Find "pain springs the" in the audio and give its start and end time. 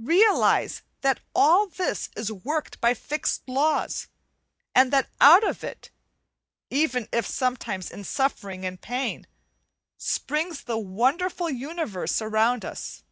8.82-10.78